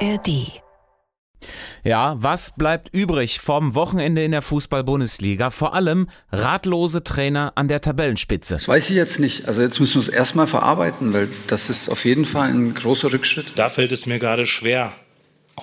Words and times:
ARD. 0.00 0.60
Ja, 1.84 2.16
was 2.18 2.52
bleibt 2.56 2.92
übrig 2.92 3.40
vom 3.40 3.74
Wochenende 3.74 4.24
in 4.24 4.32
der 4.32 4.42
Fußball-Bundesliga? 4.42 5.50
Vor 5.50 5.74
allem 5.74 6.08
ratlose 6.32 7.04
Trainer 7.04 7.52
an 7.54 7.68
der 7.68 7.80
Tabellenspitze. 7.80 8.54
Das 8.54 8.68
weiß 8.68 8.90
ich 8.90 8.96
jetzt 8.96 9.20
nicht. 9.20 9.46
Also 9.46 9.62
jetzt 9.62 9.78
müssen 9.78 9.94
wir 9.94 10.00
es 10.00 10.08
erstmal 10.08 10.46
verarbeiten, 10.46 11.12
weil 11.12 11.28
das 11.46 11.70
ist 11.70 11.88
auf 11.88 12.04
jeden 12.04 12.24
Fall 12.24 12.50
ein 12.50 12.74
großer 12.74 13.12
Rückschritt. 13.12 13.52
Da 13.56 13.68
fällt 13.68 13.92
es 13.92 14.06
mir 14.06 14.18
gerade 14.18 14.46
schwer, 14.46 14.92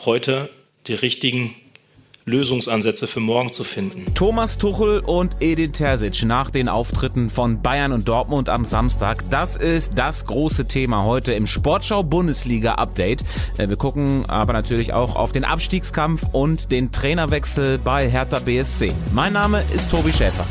heute 0.06 0.50
die 0.88 0.96
richtigen 0.96 1.56
Lösungsansätze 2.26 3.08
für 3.08 3.20
morgen 3.20 3.52
zu 3.52 3.64
finden. 3.64 4.14
Thomas 4.14 4.58
Tuchel 4.58 5.00
und 5.00 5.38
Edin 5.42 5.74
Terzic 5.74 6.24
nach 6.24 6.50
den 6.50 6.70
Auftritten 6.70 7.30
von 7.30 7.62
Bayern 7.62 7.92
und 7.92 8.08
Dortmund 8.08 8.50
am 8.50 8.66
Samstag. 8.66 9.30
Das 9.30 9.56
ist 9.56 9.98
das 9.98 10.26
große 10.26 10.68
Thema 10.68 11.04
heute 11.04 11.34
im 11.34 11.48
Sportschau 11.48 12.04
Bundesliga 12.04 12.76
Update. 12.76 13.24
Äh, 13.58 13.70
wir 13.70 13.78
gucken 13.78 14.26
aber 14.28 14.54
natürlich 14.54 14.94
auch 14.94 15.16
auf 15.16 15.32
den 15.32 15.44
Abstiegskampf 15.44 16.26
und 16.32 16.72
den 16.72 16.92
Trainerwechsel 16.92 17.78
bei 17.78 18.10
Hertha 18.10 18.40
BSC. 18.40 18.94
Mein 19.14 19.34
Name 19.34 19.64
ist 19.74 19.92
Tobi 19.92 20.14
Schäfer. 20.14 20.46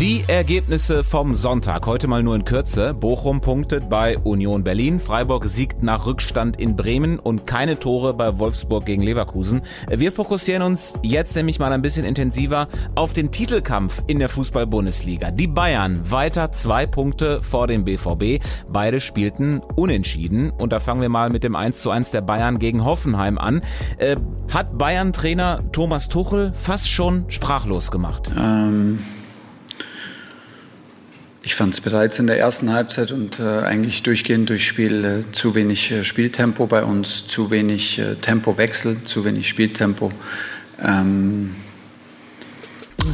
Die 0.00 0.22
Ergebnisse 0.28 1.02
vom 1.02 1.34
Sonntag. 1.34 1.84
Heute 1.84 2.06
mal 2.06 2.22
nur 2.22 2.36
in 2.36 2.44
Kürze. 2.44 2.94
Bochum 2.94 3.40
punktet 3.40 3.88
bei 3.88 4.16
Union 4.16 4.62
Berlin. 4.62 5.00
Freiburg 5.00 5.46
siegt 5.46 5.82
nach 5.82 6.06
Rückstand 6.06 6.60
in 6.60 6.76
Bremen 6.76 7.18
und 7.18 7.48
keine 7.48 7.80
Tore 7.80 8.14
bei 8.14 8.38
Wolfsburg 8.38 8.86
gegen 8.86 9.02
Leverkusen. 9.02 9.62
Wir 9.90 10.12
fokussieren 10.12 10.62
uns 10.62 10.94
jetzt 11.02 11.34
nämlich 11.34 11.58
mal 11.58 11.72
ein 11.72 11.82
bisschen 11.82 12.06
intensiver 12.06 12.68
auf 12.94 13.12
den 13.12 13.32
Titelkampf 13.32 14.04
in 14.06 14.20
der 14.20 14.28
Fußball-Bundesliga. 14.28 15.32
Die 15.32 15.48
Bayern 15.48 16.08
weiter 16.08 16.52
zwei 16.52 16.86
Punkte 16.86 17.42
vor 17.42 17.66
dem 17.66 17.82
BVB. 17.84 18.40
Beide 18.68 19.00
spielten 19.00 19.62
unentschieden. 19.74 20.50
Und 20.50 20.72
da 20.72 20.78
fangen 20.78 21.00
wir 21.00 21.08
mal 21.08 21.28
mit 21.28 21.42
dem 21.42 21.56
1 21.56 21.82
zu 21.82 21.90
1 21.90 22.12
der 22.12 22.20
Bayern 22.20 22.60
gegen 22.60 22.84
Hoffenheim 22.84 23.36
an. 23.36 23.62
Äh, 23.96 24.14
hat 24.48 24.78
Bayern-Trainer 24.78 25.64
Thomas 25.72 26.08
Tuchel 26.08 26.52
fast 26.52 26.88
schon 26.88 27.24
sprachlos 27.26 27.90
gemacht? 27.90 28.30
Ähm 28.38 29.00
ich 31.48 31.54
fand 31.54 31.72
es 31.72 31.80
bereits 31.80 32.18
in 32.18 32.26
der 32.26 32.38
ersten 32.38 32.74
Halbzeit 32.74 33.10
und 33.10 33.40
äh, 33.40 33.60
eigentlich 33.60 34.02
durchgehend 34.02 34.50
durchs 34.50 34.64
Spiel 34.64 35.02
äh, 35.02 35.32
zu 35.32 35.54
wenig 35.54 35.90
äh, 35.90 36.04
Spieltempo 36.04 36.66
bei 36.66 36.84
uns, 36.84 37.26
zu 37.26 37.50
wenig 37.50 37.98
äh, 37.98 38.16
Tempowechsel, 38.16 39.02
zu 39.04 39.24
wenig 39.24 39.48
Spieltempo. 39.48 40.12
Ähm 40.78 41.54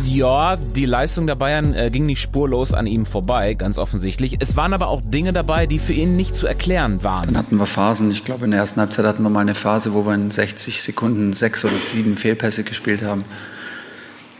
ja, 0.05 0.57
die 0.57 0.85
Leistung 0.85 1.29
der 1.29 1.37
Bayern 1.37 1.75
äh, 1.75 1.91
ging 1.91 2.07
nicht 2.07 2.21
spurlos 2.21 2.75
an 2.75 2.89
ihm 2.89 3.07
vorbei, 3.07 3.55
ganz 3.55 3.79
offensichtlich. 3.79 4.39
Es 4.41 4.57
waren 4.57 4.73
aber 4.73 4.89
auch 4.89 5.01
Dinge 5.05 5.33
dabei, 5.33 5.67
die 5.67 5.79
für 5.79 5.93
ihn 5.93 6.17
nicht 6.17 6.35
zu 6.35 6.49
erklären 6.49 7.05
waren. 7.05 7.27
Dann 7.27 7.37
hatten 7.37 7.61
wir 7.61 7.67
Phasen, 7.67 8.11
ich 8.11 8.25
glaube 8.25 8.47
in 8.47 8.51
der 8.51 8.59
ersten 8.59 8.81
Halbzeit 8.81 9.07
hatten 9.07 9.23
wir 9.23 9.31
mal 9.31 9.43
eine 9.43 9.55
Phase, 9.55 9.95
wo 9.95 10.07
wir 10.07 10.15
in 10.15 10.33
60 10.33 10.83
Sekunden 10.83 11.35
sechs 11.35 11.65
oder 11.65 11.79
sieben 11.79 12.17
Fehlpässe 12.17 12.65
gespielt 12.65 13.05
haben. 13.05 13.23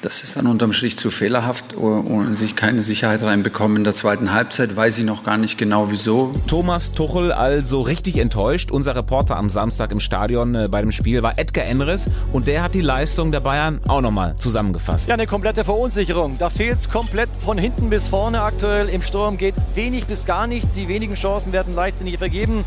Das 0.05 0.23
ist 0.23 0.37
dann 0.37 0.47
unterm 0.47 0.75
Strich 0.75 0.99
zu 0.99 1.11
fehlerhaft 1.11 1.73
und 1.73 2.35
sich 2.35 2.57
keine 2.57 2.83
Sicherheit 2.83 3.23
reinbekommen. 3.23 3.79
In 3.79 3.85
der 3.85 3.95
zweiten 3.95 4.35
Halbzeit 4.35 4.77
weiß 4.77 4.99
ich 4.99 5.05
noch 5.05 5.25
gar 5.25 5.39
nicht 5.39 5.57
genau 5.57 5.91
wieso. 5.91 6.31
Thomas 6.47 6.93
Tuchel 6.93 7.33
also 7.33 7.81
richtig 7.81 8.19
enttäuscht. 8.19 8.71
Unser 8.71 8.95
Reporter 8.97 9.39
am 9.39 9.49
Samstag 9.49 9.93
im 9.93 10.01
Stadion 10.01 10.55
äh, 10.55 10.69
bei 10.71 10.83
dem 10.83 10.93
Spiel 10.93 11.23
war 11.23 11.39
Edgar 11.39 11.65
Enres 11.65 12.11
und 12.35 12.47
der 12.49 12.63
hat 12.63 12.75
die 12.75 12.83
Leistung 12.83 13.31
der 13.31 13.41
Bayern 13.41 13.81
auch 13.89 14.03
nochmal 14.03 14.35
zusammengefasst. 14.37 15.09
Ja, 15.09 15.15
eine 15.15 15.25
komplette 15.25 15.65
Verunsicherung. 15.65 16.37
Da 16.39 16.51
fehlt 16.51 16.81
es 16.81 16.91
komplett 16.91 17.31
von 17.43 17.57
hinten 17.57 17.89
bis 17.89 18.07
vorne 18.07 18.43
aktuell. 18.43 18.91
Im 18.91 19.01
Sturm 19.01 19.39
geht 19.39 19.55
wenig 19.75 20.05
bis 20.05 20.27
gar 20.27 20.47
nichts. 20.47 20.73
Die 20.73 20.87
wenigen 20.87 21.15
Chancen 21.15 21.55
werden 21.55 21.75
leichtsinnig 21.75 22.19
vergeben. 22.19 22.67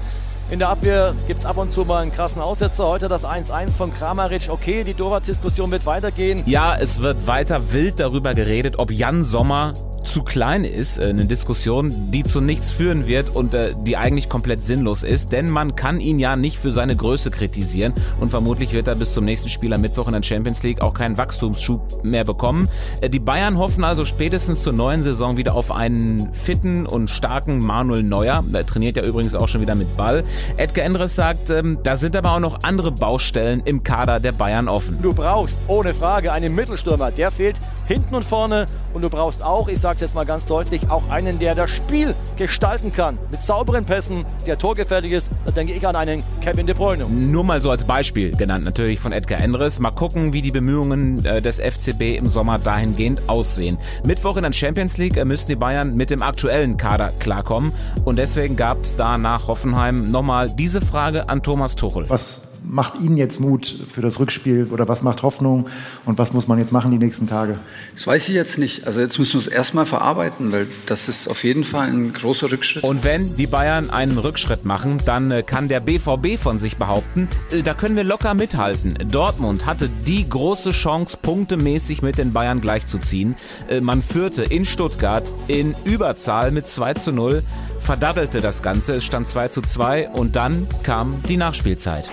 In 0.50 0.60
der 0.60 0.70
Abwehr 0.70 1.14
gibt 1.28 1.42
es 1.42 1.46
ab 1.46 1.58
und 1.58 1.74
zu 1.74 1.84
mal 1.84 2.02
einen 2.02 2.14
krassen 2.14 2.42
Aussetzer. 2.42 2.88
Heute 2.88 3.10
das 3.10 3.26
1-1 3.26 3.76
von 3.76 3.94
Kramaric. 3.94 4.48
Okay, 4.48 4.86
die 4.86 4.94
Torwart-Diskussion 4.94 5.70
wird 5.72 5.86
weitergehen. 5.86 6.44
Ja, 6.46 6.74
es 6.74 7.02
wird 7.02 7.28
weiter 7.28 7.74
wild 7.74 8.00
darüber 8.00 8.34
geredet, 8.34 8.76
ob 8.80 8.90
Jan 8.90 9.24
Sommer 9.24 9.74
zu 10.04 10.24
klein 10.24 10.64
ist, 10.64 11.00
äh, 11.00 11.10
eine 11.10 11.26
Diskussion, 11.26 12.12
die 12.12 12.24
zu 12.24 12.42
nichts 12.42 12.72
führen 12.72 13.08
wird 13.08 13.36
und 13.36 13.54
äh, 13.54 13.74
die 13.86 13.98
eigentlich 13.98 14.30
komplett 14.30 14.64
sinnlos 14.64 15.04
ist, 15.04 15.32
denn 15.32 15.50
man 15.50 15.76
kann 15.76 16.00
ihn 16.00 16.20
ja 16.20 16.36
nicht 16.36 16.58
für 16.58 16.72
seine 16.72 16.96
Größe 16.96 17.32
kritisieren 17.32 17.94
und 18.20 18.30
vermutlich 18.30 18.74
wird 18.74 18.88
er 18.88 18.96
bis 18.96 19.14
zum 19.14 19.26
nächsten 19.26 19.50
Spiel 19.50 19.74
am 19.74 19.82
Mittwoch 19.82 20.08
in 20.08 20.14
der 20.14 20.24
Champions 20.24 20.64
League 20.64 20.82
auch 20.82 20.94
keinen 20.94 21.18
Wachstumsschub 21.18 22.04
mehr 22.04 22.24
bekommen. 22.24 22.70
Äh, 23.02 23.10
die 23.10 23.20
Bayern 23.20 23.58
hoffen 23.58 23.84
also 23.84 24.06
spätestens 24.06 24.64
zur 24.64 24.74
neuen 24.74 25.04
Saison 25.04 25.38
wieder 25.38 25.56
auf 25.56 25.72
einen 25.72 26.34
fitten 26.34 26.86
und 26.86 27.10
starken 27.10 27.60
Manuel 27.60 28.04
Neuer. 28.04 28.44
Der 28.48 28.66
trainiert 28.66 28.98
ja 28.98 29.04
übrigens 29.04 29.36
auch 29.36 29.48
schon 29.48 29.62
wieder 29.62 29.76
mit 29.76 29.96
Ball. 29.98 30.24
Edgar 30.58 30.86
Endres 30.86 31.16
sagt, 31.16 31.50
ähm, 31.50 31.80
da 31.84 31.98
sind 31.98 32.16
aber 32.16 32.34
auch 32.34 32.40
noch 32.40 32.64
andere 32.64 32.92
Baustellen 32.92 33.62
im 33.66 33.84
Kader 33.84 34.20
der 34.20 34.32
Bayern 34.32 34.68
offen. 34.68 34.98
Du 35.02 35.14
brauchst 35.14 35.62
ohne 35.68 35.94
Frage 35.94 36.32
einen 36.32 36.56
Mittelstürmer, 36.56 37.12
der 37.12 37.32
fehlt 37.32 37.58
hinten 37.88 38.16
und 38.16 38.24
vorne 38.24 38.66
und 38.94 39.04
du 39.04 39.10
brauchst 39.10 39.44
auch, 39.44 39.68
ich 39.68 39.80
sage 39.88 39.96
es 39.96 40.02
jetzt 40.02 40.16
mal 40.16 40.26
ganz 40.26 40.46
deutlich, 40.46 40.90
auch 40.90 41.10
einen, 41.10 41.40
der 41.40 41.56
das 41.56 41.72
Spiel 41.72 42.14
gestalten 42.36 42.92
kann. 42.92 43.18
Mit 43.32 43.42
sauberen 43.42 43.86
Pässen, 43.86 44.26
der 44.46 44.60
torgefährlich 44.60 45.14
ist. 45.14 45.32
Da 45.46 45.52
denke 45.52 45.72
ich 45.72 45.88
an 45.88 45.96
einen 45.96 46.24
Kevin 46.42 46.68
De 46.68 46.76
Bruyne. 46.76 47.06
Nur 47.06 47.46
mal 47.46 47.62
so 47.62 47.72
als 47.72 47.86
Beispiel 47.86 48.36
genannt, 48.36 48.66
natürlich 48.66 49.00
von 49.00 49.14
Edgar 49.14 49.40
Endres. 49.40 49.80
Mal 49.80 49.92
gucken, 49.92 50.34
wie 50.34 50.42
die 50.42 50.52
Bemühungen 50.52 51.24
äh, 51.24 51.42
des 51.42 51.62
FCB 51.62 52.18
im 52.18 52.28
Sommer 52.28 52.60
dahingehend 52.60 53.30
aussehen. 53.30 53.78
Mittwoch 54.04 54.36
in 54.36 54.44
der 54.44 54.52
Champions 54.52 54.98
League 54.98 55.16
äh, 55.16 55.24
müssen 55.24 55.48
die 55.48 55.56
Bayern 55.56 55.96
mit 55.96 56.10
dem 56.10 56.22
aktuellen 56.22 56.76
Kader 56.76 57.14
klarkommen. 57.20 57.72
Und 58.04 58.18
deswegen 58.18 58.58
gab 58.58 58.82
es 58.82 58.98
da 58.98 59.18
nach 59.18 59.48
Hoffenheim 59.48 60.12
nochmal 60.12 60.50
diese 60.50 60.82
Frage 60.82 61.30
an 61.30 61.44
Thomas 61.44 61.78
Tuchel. 61.78 62.10
Was 62.10 62.42
macht 62.70 63.00
Ihnen 63.00 63.18
jetzt 63.18 63.40
Mut 63.40 63.84
für 63.88 64.02
das 64.02 64.20
Rückspiel 64.20 64.68
oder 64.72 64.88
was 64.88 65.04
macht 65.04 65.24
Hoffnung 65.24 65.68
und 66.06 66.18
was 66.18 66.34
muss 66.34 66.48
man 66.48 66.60
jetzt 66.60 66.72
machen 66.72 66.92
die 66.92 66.98
nächsten 66.98 67.28
Tage? 67.28 67.60
Das 67.94 68.08
weiß 68.08 68.30
ich 68.30 68.36
jetzt 68.36 68.58
nicht. 68.58 68.86
Also 68.86 69.00
jetzt 69.00 69.18
müssen 69.20 69.34
wir 69.34 69.40
es 69.40 69.48
erstmal 69.48 69.86
verarbeiten, 69.86 70.52
weil 70.52 70.68
das 70.86 71.08
ist 71.08 71.28
auf 71.28 71.44
jeden 71.44 71.64
Fall 71.64 71.88
ein 71.90 72.14
großer 72.14 72.52
Rückschritt. 72.52 72.84
Und 72.84 73.04
wenn 73.04 73.36
die 73.36 73.48
Bayern 73.48 73.90
einen 73.90 74.18
Rückschritt 74.18 74.66
machen, 74.66 75.02
dann 75.06 75.32
äh, 75.32 75.44
kann 75.44 75.68
der 75.68 75.80
BVB 75.80 76.38
von 76.42 76.60
sich 76.60 76.78
behaupten, 76.78 77.28
äh, 77.52 77.62
da 77.62 77.74
können 77.74 77.96
wir 77.96 78.04
locker 78.04 78.34
mithalten. 78.34 78.98
Dortmund 79.10 79.66
hatte 79.66 79.90
die 80.06 80.28
große 80.28 80.72
Chance, 80.72 81.18
punktemäßig 81.22 82.02
mit 82.02 82.18
den 82.18 82.34
Bayern 82.34 82.62
gleichzuziehen. 82.62 83.36
Äh, 83.70 83.82
man 83.82 84.02
führte 84.02 84.44
in 84.44 84.66
Stuttgart 84.66 85.32
in 85.48 85.76
Überzahl 85.84 86.52
mit 86.52 86.68
2 86.68 86.94
zu 86.96 87.12
0, 87.12 87.44
verdaddelte 87.80 88.42
das 88.42 88.62
Ganze, 88.62 88.96
es 88.96 89.04
stand 89.04 89.28
2 89.28 89.48
zu 89.50 89.62
2 89.62 90.10
und 90.10 90.36
dann 90.36 90.68
kam 90.84 91.22
die 91.28 91.38
Nachspielzeit. 91.38 92.10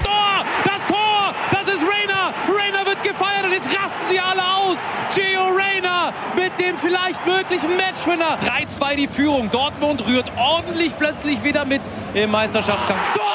Das 0.64 0.86
Tor! 0.86 1.34
Das 1.50 1.68
ist 1.68 1.82
Rainer! 1.82 2.32
Rainer 2.48 2.86
wird 2.86 3.02
gefeiert 3.02 3.43
und 3.43 3.43
jetzt 3.54 3.68
rasten 3.68 4.02
sie 4.08 4.20
alle 4.20 4.42
aus! 4.42 4.78
Gio 5.14 5.42
Rainer 5.46 6.12
mit 6.36 6.58
dem 6.58 6.76
vielleicht 6.76 7.24
möglichen 7.24 7.76
Matchwinner. 7.76 8.36
3-2 8.38 8.96
die 8.96 9.08
Führung. 9.08 9.50
Dortmund 9.50 10.06
rührt 10.06 10.30
ordentlich 10.36 10.92
plötzlich 10.98 11.42
wieder 11.44 11.64
mit 11.64 11.82
im 12.14 12.30
Meisterschaftskampf. 12.30 13.12
Tor! 13.14 13.33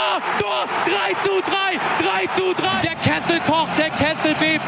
Tor! 1.19 1.19
3 1.19 1.24
zu 1.24 1.41
3! 1.41 2.00
3 2.03 2.28
zu 2.34 2.53
3! 2.53 2.81
Der 2.84 2.96
Kessel 2.96 3.40
kocht, 3.46 3.78
der 3.78 3.90
Kessel 3.90 4.35
bebt. 4.35 4.63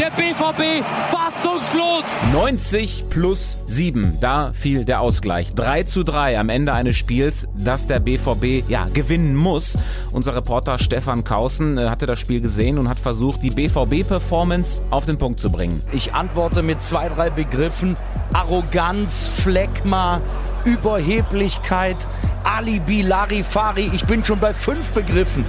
Der 0.00 0.10
BVB 0.10 0.84
fassungslos. 1.10 2.04
90 2.32 3.04
plus 3.08 3.58
7. 3.66 4.18
Da 4.20 4.52
fiel 4.52 4.84
der 4.84 5.00
Ausgleich. 5.00 5.54
3 5.54 5.84
zu 5.84 6.04
3 6.04 6.38
am 6.38 6.48
Ende 6.48 6.72
eines 6.72 6.96
Spiels, 6.96 7.48
das 7.56 7.86
der 7.86 8.00
BVB 8.00 8.68
ja 8.68 8.88
gewinnen 8.92 9.34
muss. 9.34 9.76
Unser 10.12 10.36
Reporter 10.36 10.78
Stefan 10.78 11.24
Kausen 11.24 11.78
äh, 11.78 11.88
hatte 11.88 12.06
das 12.06 12.20
Spiel 12.20 12.40
gesehen 12.40 12.78
und 12.78 12.88
hat 12.88 12.98
versucht, 12.98 13.42
die 13.42 13.50
BVB-Performance 13.50 14.82
auf 14.90 15.06
den 15.06 15.18
Punkt 15.18 15.40
zu 15.40 15.50
bringen. 15.50 15.82
Ich 15.92 16.14
antworte 16.14 16.62
mit 16.62 16.82
zwei, 16.82 17.08
drei 17.08 17.30
Begriffen. 17.30 17.96
Arroganz, 18.32 19.26
Phlegma, 19.28 20.20
Überheblichkeit, 20.64 21.96
Alibi, 22.44 23.02
Larifari. 23.02 23.90
Ich 23.92 24.04
bin 24.04 24.24
schon 24.24 24.38
bei 24.38 24.52
fünf 24.52 24.90
Begriffen. 24.92 25.44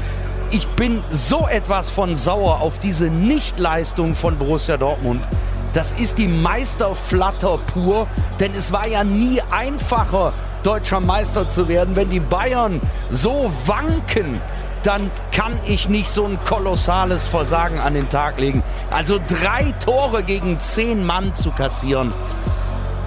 Ich 0.49 0.65
bin 0.69 1.03
so 1.09 1.45
etwas 1.47 1.89
von 1.89 2.15
sauer 2.15 2.61
auf 2.61 2.79
diese 2.79 3.09
Nichtleistung 3.09 4.15
von 4.15 4.37
Borussia 4.37 4.77
Dortmund. 4.77 5.21
Das 5.73 5.91
ist 5.91 6.17
die 6.17 6.27
Meisterflatter 6.27 7.59
pur, 7.73 8.07
denn 8.39 8.53
es 8.55 8.71
war 8.71 8.87
ja 8.87 9.03
nie 9.03 9.41
einfacher, 9.51 10.33
deutscher 10.63 11.01
Meister 11.01 11.49
zu 11.49 11.67
werden. 11.67 11.97
Wenn 11.97 12.09
die 12.09 12.21
Bayern 12.21 12.79
so 13.11 13.51
wanken, 13.65 14.39
dann 14.83 15.11
kann 15.33 15.59
ich 15.65 15.89
nicht 15.89 16.09
so 16.09 16.25
ein 16.25 16.39
kolossales 16.45 17.27
Versagen 17.27 17.79
an 17.79 17.93
den 17.93 18.07
Tag 18.07 18.39
legen. 18.39 18.63
Also 18.89 19.19
drei 19.27 19.73
Tore 19.83 20.23
gegen 20.23 20.61
zehn 20.61 21.05
Mann 21.05 21.33
zu 21.33 21.51
kassieren. 21.51 22.13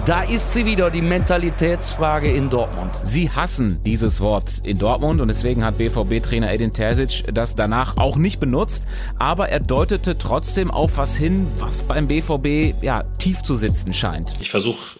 Da 0.05 0.23
ist 0.23 0.53
sie 0.53 0.65
wieder, 0.65 0.89
die 0.89 1.01
Mentalitätsfrage 1.03 2.31
in 2.31 2.49
Dortmund. 2.49 2.91
Sie 3.03 3.29
hassen 3.29 3.83
dieses 3.83 4.19
Wort 4.19 4.49
in 4.63 4.79
Dortmund 4.79 5.21
und 5.21 5.27
deswegen 5.27 5.63
hat 5.63 5.77
BVB-Trainer 5.77 6.51
Edin 6.51 6.73
Terzic 6.73 7.23
das 7.31 7.53
danach 7.53 7.97
auch 7.97 8.15
nicht 8.15 8.39
benutzt. 8.39 8.83
Aber 9.19 9.49
er 9.49 9.59
deutete 9.59 10.17
trotzdem 10.17 10.71
auf 10.71 10.97
was 10.97 11.15
hin, 11.15 11.47
was 11.57 11.83
beim 11.83 12.07
BVB 12.07 12.81
ja 12.81 13.03
tief 13.19 13.43
zu 13.43 13.55
sitzen 13.55 13.93
scheint. 13.93 14.33
Ich 14.41 14.49
versuche 14.49 14.97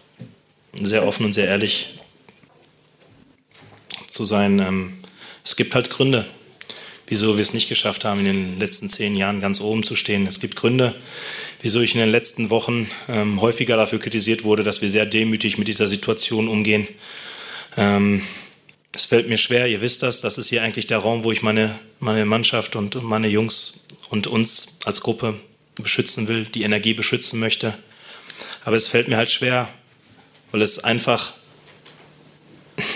sehr 0.80 1.04
offen 1.04 1.26
und 1.26 1.32
sehr 1.34 1.48
ehrlich 1.48 1.98
zu 4.08 4.24
sein. 4.24 4.60
Ähm, 4.60 4.98
Es 5.44 5.56
gibt 5.56 5.74
halt 5.74 5.90
Gründe, 5.90 6.26
wieso 7.06 7.36
wir 7.36 7.42
es 7.42 7.52
nicht 7.52 7.68
geschafft 7.68 8.04
haben, 8.04 8.20
in 8.20 8.26
den 8.26 8.58
letzten 8.58 8.88
zehn 8.88 9.16
Jahren 9.16 9.40
ganz 9.40 9.60
oben 9.60 9.82
zu 9.82 9.96
stehen. 9.96 10.26
Es 10.26 10.40
gibt 10.40 10.56
Gründe, 10.56 10.94
wieso 11.60 11.80
ich 11.80 11.94
in 11.94 12.00
den 12.00 12.10
letzten 12.10 12.50
Wochen 12.50 12.88
ähm, 13.08 13.40
häufiger 13.40 13.76
dafür 13.76 13.98
kritisiert 13.98 14.44
wurde, 14.44 14.62
dass 14.62 14.82
wir 14.82 14.88
sehr 14.88 15.06
demütig 15.06 15.58
mit 15.58 15.68
dieser 15.68 15.88
Situation 15.88 16.48
umgehen. 16.48 16.86
Ähm, 17.76 18.22
es 18.92 19.06
fällt 19.06 19.28
mir 19.28 19.38
schwer, 19.38 19.68
ihr 19.68 19.80
wisst 19.80 20.02
das, 20.02 20.20
das 20.20 20.38
ist 20.38 20.48
hier 20.48 20.62
eigentlich 20.62 20.86
der 20.86 20.98
Raum, 20.98 21.24
wo 21.24 21.32
ich 21.32 21.42
meine, 21.42 21.78
meine 21.98 22.26
Mannschaft 22.26 22.76
und 22.76 23.02
meine 23.02 23.28
Jungs 23.28 23.86
und 24.10 24.26
uns 24.26 24.78
als 24.84 25.00
Gruppe 25.00 25.34
beschützen 25.76 26.28
will, 26.28 26.44
die 26.44 26.62
Energie 26.62 26.92
beschützen 26.92 27.40
möchte. 27.40 27.74
Aber 28.64 28.76
es 28.76 28.88
fällt 28.88 29.08
mir 29.08 29.16
halt 29.16 29.30
schwer, 29.30 29.68
weil 30.50 30.60
es 30.62 30.84
einfach 30.84 31.32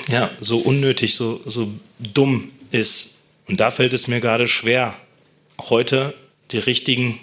ja, 0.08 0.30
so 0.40 0.58
unnötig, 0.58 1.14
so, 1.14 1.40
so 1.46 1.72
dumm 1.98 2.50
ist. 2.70 3.15
Und 3.48 3.60
da 3.60 3.70
fällt 3.70 3.92
es 3.94 4.08
mir 4.08 4.20
gerade 4.20 4.48
schwer, 4.48 4.94
heute 5.68 6.14
die 6.50 6.58
richtigen 6.58 7.20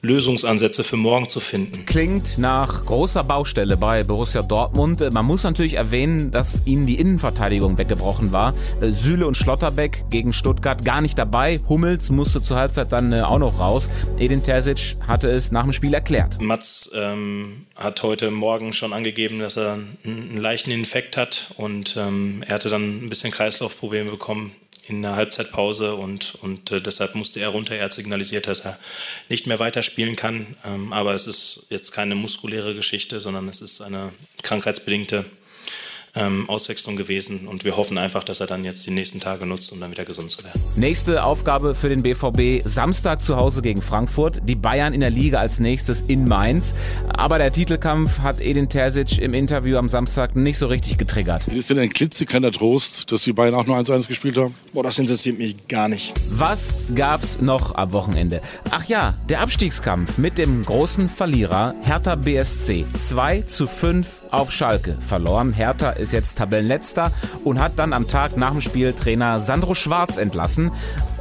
Lösungsansätze 0.00 0.84
für 0.84 0.96
morgen 0.96 1.28
zu 1.28 1.40
finden. 1.40 1.84
Klingt 1.84 2.38
nach 2.38 2.84
großer 2.84 3.24
Baustelle 3.24 3.76
bei 3.76 4.04
Borussia 4.04 4.42
Dortmund. 4.42 5.02
Man 5.12 5.26
muss 5.26 5.42
natürlich 5.42 5.74
erwähnen, 5.74 6.30
dass 6.30 6.62
ihnen 6.66 6.86
die 6.86 7.00
Innenverteidigung 7.00 7.78
weggebrochen 7.78 8.32
war. 8.32 8.54
Süle 8.80 9.26
und 9.26 9.36
Schlotterbeck 9.36 10.04
gegen 10.08 10.32
Stuttgart 10.32 10.84
gar 10.84 11.00
nicht 11.00 11.18
dabei. 11.18 11.60
Hummels 11.68 12.10
musste 12.10 12.40
zur 12.42 12.58
Halbzeit 12.58 12.92
dann 12.92 13.12
äh, 13.12 13.22
auch 13.22 13.38
noch 13.38 13.58
raus. 13.58 13.90
Edin 14.18 14.42
Terzic 14.42 14.96
hatte 15.06 15.28
es 15.28 15.50
nach 15.50 15.64
dem 15.64 15.72
Spiel 15.72 15.92
erklärt. 15.94 16.40
Mats 16.40 16.92
ähm, 16.94 17.66
hat 17.74 18.02
heute 18.04 18.30
Morgen 18.30 18.72
schon 18.72 18.92
angegeben, 18.92 19.40
dass 19.40 19.56
er 19.56 19.80
einen 20.04 20.36
leichten 20.36 20.70
Infekt 20.70 21.16
hat 21.16 21.48
und 21.56 21.96
ähm, 21.96 22.44
er 22.46 22.54
hatte 22.54 22.68
dann 22.68 23.04
ein 23.04 23.08
bisschen 23.08 23.32
Kreislaufprobleme 23.32 24.12
bekommen 24.12 24.52
in 24.88 25.02
der 25.02 25.16
Halbzeitpause 25.16 25.94
und, 25.94 26.34
und 26.42 26.70
äh, 26.70 26.80
deshalb 26.80 27.14
musste 27.14 27.40
er 27.40 27.48
runter. 27.48 27.74
Er 27.74 27.86
hat 27.86 27.92
signalisiert, 27.92 28.46
dass 28.46 28.64
er 28.64 28.78
nicht 29.28 29.46
mehr 29.46 29.58
weiterspielen 29.58 30.16
kann. 30.16 30.56
Ähm, 30.64 30.92
aber 30.92 31.14
es 31.14 31.26
ist 31.26 31.66
jetzt 31.70 31.92
keine 31.92 32.14
muskuläre 32.14 32.74
Geschichte, 32.74 33.20
sondern 33.20 33.48
es 33.48 33.60
ist 33.60 33.80
eine 33.80 34.12
krankheitsbedingte 34.42 35.24
ähm, 36.14 36.48
Auswechslung 36.48 36.96
gewesen 36.96 37.46
und 37.48 37.64
wir 37.64 37.76
hoffen 37.76 37.98
einfach, 37.98 38.24
dass 38.24 38.40
er 38.40 38.46
dann 38.46 38.64
jetzt 38.64 38.86
die 38.86 38.90
nächsten 38.90 39.20
Tage 39.20 39.46
nutzt, 39.46 39.72
um 39.72 39.80
dann 39.80 39.90
wieder 39.90 40.04
gesund 40.04 40.30
zu 40.30 40.44
werden. 40.44 40.60
Nächste 40.76 41.24
Aufgabe 41.24 41.74
für 41.74 41.88
den 41.88 42.02
BVB, 42.02 42.66
Samstag 42.66 43.22
zu 43.22 43.36
Hause 43.36 43.62
gegen 43.62 43.82
Frankfurt, 43.82 44.40
die 44.44 44.54
Bayern 44.54 44.92
in 44.92 45.00
der 45.00 45.10
Liga 45.10 45.38
als 45.38 45.60
nächstes 45.60 46.02
in 46.02 46.24
Mainz. 46.24 46.74
Aber 47.08 47.38
der 47.38 47.52
Titelkampf 47.52 48.20
hat 48.20 48.40
Edin 48.40 48.68
Terzic 48.68 49.18
im 49.18 49.34
Interview 49.34 49.76
am 49.76 49.88
Samstag 49.88 50.36
nicht 50.36 50.58
so 50.58 50.66
richtig 50.66 50.98
getriggert. 50.98 51.48
Ist 51.48 51.70
denn 51.70 51.78
ein 51.78 51.90
klitzekleiner 51.90 52.52
Trost, 52.52 53.10
dass 53.12 53.22
die 53.24 53.32
Bayern 53.32 53.54
auch 53.54 53.66
nur 53.66 53.76
1-1 53.76 54.08
gespielt 54.08 54.36
haben? 54.36 54.54
Boah, 54.72 54.82
das 54.82 54.98
interessiert 54.98 55.38
mich 55.38 55.68
gar 55.68 55.88
nicht. 55.88 56.14
Was 56.30 56.74
gab's 56.94 57.40
noch 57.40 57.74
am 57.74 57.92
Wochenende? 57.92 58.40
Ach 58.70 58.84
ja, 58.84 59.14
der 59.28 59.40
Abstiegskampf 59.40 60.18
mit 60.18 60.38
dem 60.38 60.64
großen 60.64 61.08
Verlierer 61.08 61.74
Hertha 61.82 62.14
BSC. 62.14 62.84
2 62.98 63.42
zu 63.42 63.66
5 63.66 64.06
auf 64.30 64.52
Schalke 64.52 64.96
verloren. 65.00 65.52
Hertha 65.52 65.90
ist 65.98 66.12
jetzt 66.12 66.38
Tabellenletzter 66.38 67.12
und 67.44 67.60
hat 67.60 67.78
dann 67.78 67.92
am 67.92 68.08
Tag 68.08 68.36
nach 68.36 68.52
dem 68.52 68.60
Spiel 68.60 68.92
Trainer 68.92 69.40
Sandro 69.40 69.74
Schwarz 69.74 70.16
entlassen. 70.16 70.70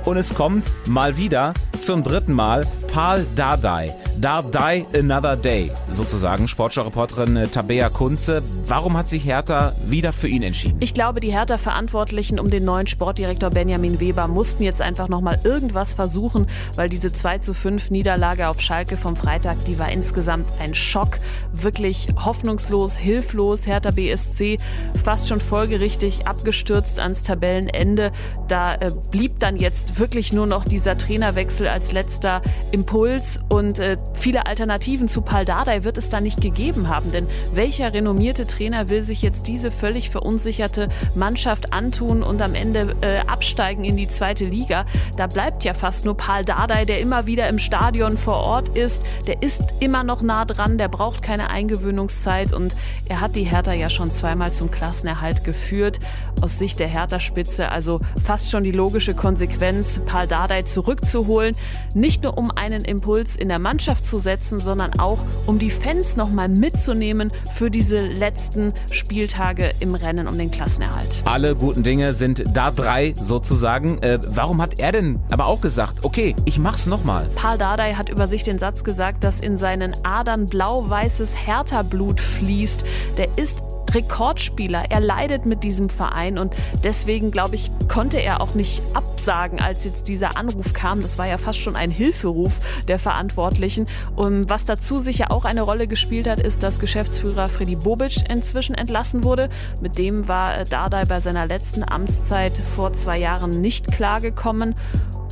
Und 0.06 0.18
es 0.18 0.34
kommt 0.34 0.74
mal 0.88 1.18
wieder 1.18 1.54
zum 1.80 2.04
dritten 2.04 2.34
Mal 2.34 2.66
Paul 2.92 3.26
Dardai. 3.36 3.94
Dardai 4.20 4.88
Another 4.96 5.36
Day, 5.36 5.72
sozusagen. 5.92 6.48
Sportschau-Reporterin 6.48 7.38
äh, 7.38 7.48
Tabea 7.50 7.90
Kunze. 7.90 8.42
Warum 8.66 8.98
hat 8.98 9.08
sich 9.08 9.24
Hertha 9.26 9.74
wieder 9.86 10.12
für 10.12 10.28
ihn 10.28 10.42
entschieden? 10.42 10.78
Ich 10.80 10.96
glaube, 10.96 11.20
die 11.20 11.32
Hertha-Verantwortlichen 11.32 12.40
um 12.40 12.50
den 12.50 12.66
neuen 12.66 12.88
Sportdirektor 12.88 13.52
Benjamin 13.52 14.00
Weber 14.00 14.28
mussten 14.28 14.64
jetzt 14.64 14.82
einfach 14.82 15.08
nochmal 15.08 15.40
irgendwas 15.44 15.94
versuchen, 15.94 16.48
weil 16.76 16.90
diese 16.90 17.14
2 17.14 17.40
zu 17.40 17.54
5 17.54 17.92
Niederlage 17.92 18.48
auf 18.48 18.60
Schalke 18.60 18.98
vom 18.98 19.16
Freitag, 19.16 19.64
die 19.66 19.78
war 19.78 19.92
insgesamt 19.92 20.52
ein 20.60 20.74
Schock. 20.74 21.20
Wirklich 21.54 22.08
hoffnungslos, 22.18 22.98
hilflos. 22.98 23.68
Hertha 23.68 23.92
BSC 23.92 24.58
fast 25.04 25.28
schon 25.28 25.42
folgerichtig 25.42 26.26
abgestürzt 26.26 27.00
ans 27.00 27.22
Tabellenende. 27.22 28.12
Da 28.48 28.76
äh, 28.76 28.92
blieb 29.12 29.40
dann 29.40 29.58
jetzt 29.58 30.00
wirklich 30.00 30.34
nur 30.34 30.48
noch 30.48 30.66
dieser 30.66 30.98
Trainerwechsel 30.98 31.68
als 31.68 31.92
letzter 31.92 32.42
Impuls 32.72 33.40
und 33.50 33.80
äh, 33.80 33.98
viele 34.14 34.46
Alternativen 34.46 35.08
zu 35.08 35.22
Paul 35.22 35.46
Dardai 35.46 35.84
wird 35.84 35.98
es 35.98 36.10
da 36.10 36.20
nicht 36.22 36.42
gegeben 36.42 36.90
haben. 36.90 37.12
Denn 37.12 37.28
welcher 37.54 37.94
renommierte 37.94 38.48
Trainer 38.48 38.90
will 38.90 39.02
sich 39.02 39.22
jetzt 39.22 39.48
diese 39.48 39.72
völlig 39.72 40.10
verunsicherte 40.10 40.90
Mannschaft 41.16 41.74
antun 41.74 42.24
und 42.24 42.42
am 42.42 42.56
Ende 42.56 42.96
äh, 43.02 43.20
absteigen 43.20 43.84
in 43.84 43.96
die 43.96 44.10
zweite 44.10 44.46
Liga? 44.46 44.86
Da 45.16 45.28
bleibt 45.28 45.64
ja 45.64 45.74
fast 45.74 46.06
nur 46.06 46.18
Paul 46.18 46.44
Dardai, 46.44 46.86
der 46.86 47.00
immer 47.00 47.28
wieder 47.28 47.48
im 47.48 47.60
Stadion 47.60 48.18
vor 48.18 48.38
Ort 48.38 48.70
ist. 48.70 49.04
Der 49.28 49.42
ist 49.42 49.64
immer 49.80 50.04
noch 50.04 50.22
nah 50.22 50.46
dran, 50.46 50.78
der 50.78 50.88
braucht 50.88 51.22
keine 51.22 51.50
Eingewöhnungszeit 51.50 52.54
und 52.54 52.76
er 53.08 53.22
hat 53.22 53.36
die 53.36 53.44
Hertha 53.44 53.74
ja 53.74 53.90
schon 53.90 54.12
zweimal 54.12 54.54
zum 54.54 54.72
Klassenerhalt 54.72 55.44
geführt. 55.44 56.00
Aus 56.42 56.60
Sicht 56.60 56.80
der 56.80 56.88
Hertha-Spitze 56.88 57.72
also 57.72 58.00
fast 58.24 58.52
schon 58.52 58.64
die 58.64 58.72
logische 58.72 59.14
Konsequenz, 59.14 60.02
Paul 60.06 60.28
Dardai 60.28 60.64
zurückzuholen. 60.64 61.56
Nicht 61.94 62.24
nur 62.24 62.38
um 62.38 62.52
einen 62.52 62.84
Impuls 62.84 63.36
in 63.36 63.50
der 63.50 63.60
Mannschaft 63.60 63.97
Mannschaft 63.98 64.06
zu 64.06 64.20
setzen, 64.20 64.60
sondern 64.60 65.00
auch 65.00 65.20
um 65.46 65.60
die 65.60 65.72
Fans 65.72 66.18
nochmal 66.18 66.50
mitzunehmen 66.50 67.32
für 67.56 67.70
diese 67.72 68.00
letzten 68.00 68.74
Spieltage 68.92 69.72
im 69.80 69.96
Rennen 69.96 70.28
um 70.28 70.38
den 70.38 70.52
Klassenerhalt. 70.52 71.24
Alle 71.26 71.56
guten 71.56 71.84
Dinge 71.84 72.14
sind 72.14 72.44
da 72.54 72.72
drei 72.72 73.14
sozusagen. 73.20 74.02
Äh, 74.02 74.20
warum 74.28 74.62
hat 74.62 74.80
er 74.80 74.92
denn 74.92 75.20
aber 75.32 75.46
auch 75.46 75.62
gesagt, 75.62 76.04
okay, 76.04 76.36
ich 76.46 76.60
mach's 76.60 76.86
nochmal? 76.86 77.30
Paul 77.36 77.58
Dardai 77.58 77.94
hat 77.94 78.10
über 78.10 78.28
sich 78.28 78.44
den 78.44 78.60
Satz 78.60 78.84
gesagt, 78.84 79.24
dass 79.24 79.40
in 79.40 79.58
seinen 79.58 79.94
Adern 80.04 80.48
blau-weißes 80.48 81.36
Hertha-Blut 81.36 82.22
fließt. 82.22 82.86
Der 83.18 83.38
ist 83.38 83.64
Rekordspieler. 83.94 84.86
Er 84.90 85.00
leidet 85.00 85.46
mit 85.46 85.64
diesem 85.64 85.90
Verein 85.90 86.38
und 86.38 86.56
deswegen, 86.84 87.32
glaube 87.32 87.56
ich, 87.56 87.72
konnte 87.88 88.22
er 88.22 88.42
auch 88.42 88.54
nicht 88.54 88.84
absagen, 88.94 89.60
als 89.60 89.84
jetzt 89.84 90.08
dieser 90.08 90.38
Anruf 90.38 90.74
kam. 90.74 91.02
Das 91.02 91.18
war 91.18 91.28
ja 91.28 91.38
fast 91.38 91.60
schon 91.60 91.76
ein 91.76 91.92
Hilferuf 91.92 92.54
der 92.88 93.00
Verantwortlichen. 93.00 93.86
Und 94.16 94.50
was 94.50 94.66
dazu 94.66 95.00
sicher 95.00 95.32
auch 95.32 95.46
eine 95.46 95.62
Rolle 95.62 95.88
gespielt 95.88 96.28
hat, 96.28 96.40
ist, 96.40 96.64
dass 96.64 96.80
Geschäftsführer 96.80 97.50
Freddy 97.50 97.76
Bobic 97.76 98.30
inzwischen 98.30 98.76
entlassen 98.76 99.24
wurde. 99.24 99.50
Mit 99.82 99.98
dem 99.98 100.28
war 100.28 100.64
Dardai 100.66 101.06
bei 101.06 101.20
seiner 101.20 101.46
letzten 101.46 101.84
Amtszeit 101.84 102.62
vor 102.76 102.94
zwei 102.94 103.18
Jahren 103.18 103.62
nicht 103.62 103.92
klargekommen. 103.92 104.76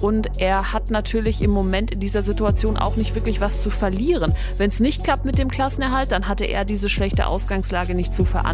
Und 0.01 0.39
er 0.39 0.73
hat 0.73 0.91
natürlich 0.91 1.41
im 1.41 1.51
Moment 1.51 1.91
in 1.91 1.99
dieser 1.99 2.21
Situation 2.21 2.77
auch 2.77 2.95
nicht 2.95 3.15
wirklich 3.15 3.39
was 3.39 3.63
zu 3.63 3.69
verlieren. 3.69 4.33
Wenn 4.57 4.69
es 4.69 4.79
nicht 4.79 5.03
klappt 5.03 5.25
mit 5.25 5.37
dem 5.37 5.49
Klassenerhalt, 5.49 6.11
dann 6.11 6.27
hatte 6.27 6.45
er 6.45 6.65
diese 6.65 6.89
schlechte 6.89 7.27
Ausgangslage 7.27 7.95
nicht 7.95 8.13
zu 8.13 8.25
verantworten. 8.25 8.44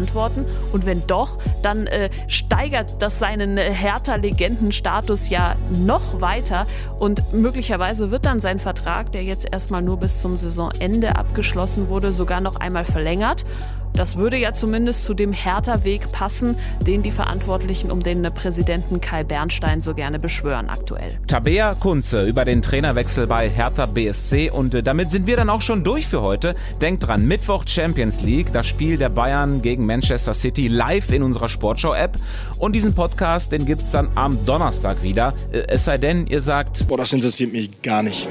Und 0.72 0.86
wenn 0.86 1.06
doch, 1.06 1.38
dann 1.62 1.86
äh, 1.86 2.10
steigert 2.28 3.00
das 3.00 3.18
seinen 3.18 3.58
äh, 3.58 3.72
Hertha-Legendenstatus 3.72 5.28
ja 5.28 5.54
noch 5.70 6.20
weiter. 6.20 6.66
Und 6.98 7.32
möglicherweise 7.32 8.10
wird 8.10 8.24
dann 8.24 8.40
sein 8.40 8.58
Vertrag, 8.58 9.12
der 9.12 9.24
jetzt 9.24 9.46
erstmal 9.50 9.82
nur 9.82 9.98
bis 9.98 10.20
zum 10.20 10.36
Saisonende 10.36 11.16
abgeschlossen 11.16 11.88
wurde, 11.88 12.12
sogar 12.12 12.40
noch 12.40 12.56
einmal 12.56 12.84
verlängert. 12.84 13.44
Das 13.94 14.16
würde 14.16 14.36
ja 14.36 14.54
zumindest 14.54 15.04
zu 15.04 15.14
dem 15.14 15.32
Hertha-Weg 15.32 16.12
passen, 16.12 16.56
den 16.86 17.02
die 17.02 17.10
Verantwortlichen 17.10 17.90
um 17.90 18.02
den 18.02 18.22
Präsidenten 18.34 19.00
Kai 19.00 19.24
Bernstein 19.24 19.80
so 19.80 19.94
gerne 19.94 20.18
beschwören 20.18 20.68
aktuell. 20.68 21.18
Tabea 21.26 21.74
Kunze 21.74 22.26
über 22.26 22.44
den 22.44 22.62
Trainerwechsel 22.62 23.26
bei 23.26 23.48
Hertha 23.48 23.86
BSC 23.86 24.50
und 24.50 24.74
äh, 24.74 24.82
damit 24.82 25.10
sind 25.10 25.26
wir 25.26 25.36
dann 25.36 25.50
auch 25.50 25.62
schon 25.62 25.84
durch 25.84 26.06
für 26.06 26.22
heute. 26.22 26.54
Denkt 26.80 27.06
dran, 27.06 27.26
Mittwoch 27.26 27.64
Champions 27.66 28.22
League, 28.22 28.52
das 28.52 28.66
Spiel 28.66 28.96
der 28.96 29.08
Bayern 29.10 29.62
gegen 29.62 29.84
Manchester 29.86 30.34
City 30.34 30.68
live 30.68 31.10
in 31.12 31.22
unserer 31.22 31.48
Sportschau-App 31.48 32.16
und 32.58 32.74
diesen 32.74 32.94
Podcast, 32.94 33.52
den 33.52 33.66
gibt's 33.66 33.90
dann 33.90 34.08
am 34.14 34.44
Donnerstag 34.44 35.02
wieder. 35.02 35.34
Äh, 35.52 35.64
es 35.68 35.84
sei 35.84 35.98
denn, 35.98 36.26
ihr 36.26 36.40
sagt, 36.40 36.88
boah, 36.88 36.96
das 36.96 37.12
interessiert 37.12 37.52
mich 37.52 37.82
gar 37.82 38.02
nicht. 38.02 38.28